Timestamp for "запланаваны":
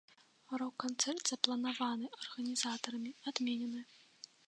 1.33-2.07